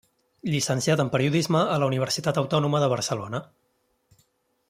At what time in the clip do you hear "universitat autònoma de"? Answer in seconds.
1.91-2.91